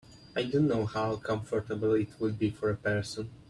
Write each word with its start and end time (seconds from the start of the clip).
I 0.35 0.45
don’t 0.45 0.65
know 0.67 0.87
how 0.87 1.17
comfortable 1.17 1.93
it 1.93 2.19
would 2.19 2.39
be 2.39 2.49
for 2.49 2.71
a 2.71 2.75
person. 2.75 3.29